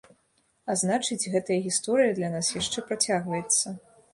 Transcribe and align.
А 0.73 0.75
значыць, 0.83 1.29
гэтая 1.35 1.59
гісторыя 1.67 2.15
для 2.21 2.33
нас 2.37 2.51
яшчэ 2.61 2.85
працягваецца. 2.89 3.79